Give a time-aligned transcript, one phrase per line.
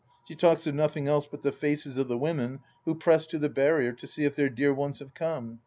[0.27, 3.49] She talks of nothing else but the faces of the women who press to the
[3.49, 5.59] barrier to see if their dear ones have come.